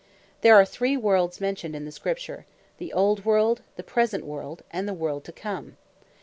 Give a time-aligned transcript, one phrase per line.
[0.41, 2.47] There are three worlds mentioned in Scripture,
[2.79, 5.77] the Old World, the Present World, and the World to Come.